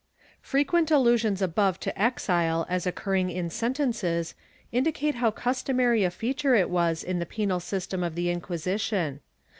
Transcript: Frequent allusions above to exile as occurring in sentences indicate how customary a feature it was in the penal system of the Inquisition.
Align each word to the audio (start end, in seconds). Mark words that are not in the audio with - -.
Frequent 0.41 0.89
allusions 0.89 1.43
above 1.43 1.79
to 1.81 1.95
exile 1.95 2.65
as 2.67 2.87
occurring 2.87 3.29
in 3.29 3.51
sentences 3.51 4.33
indicate 4.71 5.13
how 5.13 5.29
customary 5.29 6.03
a 6.03 6.09
feature 6.09 6.55
it 6.55 6.71
was 6.71 7.03
in 7.03 7.19
the 7.19 7.25
penal 7.27 7.59
system 7.59 8.01
of 8.03 8.15
the 8.15 8.31
Inquisition. 8.31 9.19